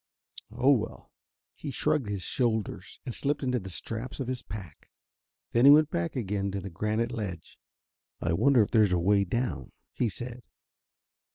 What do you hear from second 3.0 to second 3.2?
and